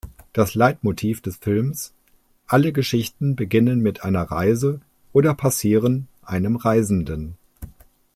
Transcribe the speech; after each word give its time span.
Das 0.33 0.55
Leitmotiv 0.55 1.21
des 1.21 1.37
Films: 1.37 1.93
Alle 2.47 2.73
Geschichten 2.73 3.35
beginnen 3.35 3.81
mit 3.81 4.03
einer 4.03 4.23
Reise 4.23 4.81
oder 5.13 5.35
passieren 5.35 6.07
einem 6.23 6.55
Reisenden. 6.55 7.37